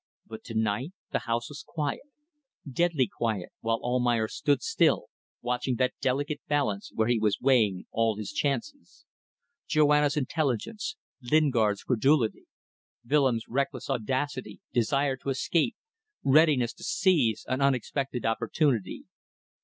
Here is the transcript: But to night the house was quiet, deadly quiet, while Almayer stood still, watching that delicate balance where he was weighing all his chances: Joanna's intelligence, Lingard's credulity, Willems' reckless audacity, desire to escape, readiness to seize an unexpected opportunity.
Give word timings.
But 0.25 0.43
to 0.45 0.55
night 0.55 0.93
the 1.11 1.27
house 1.29 1.47
was 1.49 1.61
quiet, 1.61 2.01
deadly 2.67 3.07
quiet, 3.07 3.49
while 3.59 3.79
Almayer 3.83 4.27
stood 4.27 4.63
still, 4.63 5.09
watching 5.43 5.75
that 5.75 5.93
delicate 6.01 6.41
balance 6.47 6.91
where 6.95 7.07
he 7.07 7.19
was 7.19 7.39
weighing 7.39 7.85
all 7.91 8.17
his 8.17 8.31
chances: 8.31 9.05
Joanna's 9.67 10.17
intelligence, 10.17 10.95
Lingard's 11.21 11.83
credulity, 11.83 12.47
Willems' 13.07 13.45
reckless 13.47 13.91
audacity, 13.91 14.59
desire 14.73 15.17
to 15.17 15.29
escape, 15.29 15.75
readiness 16.23 16.73
to 16.73 16.83
seize 16.83 17.45
an 17.47 17.61
unexpected 17.61 18.25
opportunity. 18.25 19.05